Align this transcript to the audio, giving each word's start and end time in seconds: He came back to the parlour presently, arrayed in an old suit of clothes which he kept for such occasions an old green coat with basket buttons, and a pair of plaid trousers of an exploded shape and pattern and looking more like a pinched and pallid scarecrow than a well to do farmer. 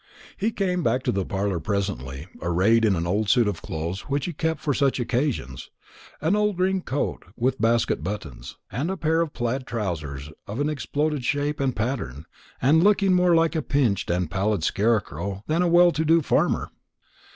He 0.35 0.49
came 0.51 0.81
back 0.81 1.03
to 1.03 1.11
the 1.11 1.23
parlour 1.23 1.59
presently, 1.59 2.25
arrayed 2.41 2.85
in 2.85 2.95
an 2.95 3.05
old 3.05 3.29
suit 3.29 3.47
of 3.47 3.61
clothes 3.61 4.09
which 4.09 4.25
he 4.25 4.33
kept 4.33 4.59
for 4.59 4.73
such 4.73 4.99
occasions 4.99 5.69
an 6.21 6.35
old 6.35 6.57
green 6.57 6.81
coat 6.81 7.23
with 7.37 7.61
basket 7.61 8.01
buttons, 8.03 8.57
and 8.71 8.89
a 8.89 8.97
pair 8.97 9.21
of 9.21 9.31
plaid 9.31 9.67
trousers 9.67 10.31
of 10.47 10.59
an 10.59 10.69
exploded 10.69 11.23
shape 11.23 11.59
and 11.59 11.75
pattern 11.75 12.25
and 12.59 12.83
looking 12.83 13.13
more 13.13 13.35
like 13.35 13.55
a 13.55 13.61
pinched 13.61 14.09
and 14.09 14.31
pallid 14.31 14.63
scarecrow 14.63 15.43
than 15.45 15.61
a 15.61 15.67
well 15.67 15.91
to 15.91 16.03
do 16.03 16.23
farmer. 16.23 16.71